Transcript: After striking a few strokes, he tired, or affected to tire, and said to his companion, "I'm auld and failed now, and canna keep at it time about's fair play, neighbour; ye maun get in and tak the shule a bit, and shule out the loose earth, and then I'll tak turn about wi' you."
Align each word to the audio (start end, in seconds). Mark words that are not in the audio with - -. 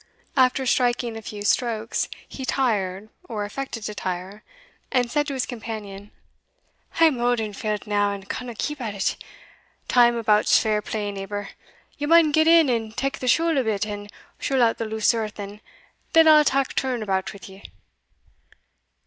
After 0.35 0.65
striking 0.65 1.15
a 1.15 1.21
few 1.21 1.43
strokes, 1.43 2.09
he 2.27 2.43
tired, 2.43 3.09
or 3.29 3.45
affected 3.45 3.83
to 3.83 3.93
tire, 3.93 4.43
and 4.91 5.11
said 5.11 5.27
to 5.27 5.35
his 5.35 5.45
companion, 5.45 6.09
"I'm 6.99 7.21
auld 7.21 7.39
and 7.39 7.55
failed 7.55 7.85
now, 7.85 8.11
and 8.11 8.27
canna 8.27 8.55
keep 8.55 8.81
at 8.81 8.95
it 8.95 9.15
time 9.87 10.15
about's 10.15 10.57
fair 10.57 10.81
play, 10.81 11.11
neighbour; 11.11 11.49
ye 11.99 12.07
maun 12.07 12.31
get 12.31 12.47
in 12.47 12.67
and 12.67 12.97
tak 12.97 13.19
the 13.19 13.27
shule 13.27 13.59
a 13.59 13.63
bit, 13.63 13.85
and 13.85 14.11
shule 14.39 14.63
out 14.63 14.79
the 14.79 14.85
loose 14.85 15.13
earth, 15.13 15.37
and 15.37 15.61
then 16.13 16.27
I'll 16.27 16.43
tak 16.43 16.73
turn 16.73 17.03
about 17.03 17.31
wi' 17.31 17.39
you." 17.43 17.61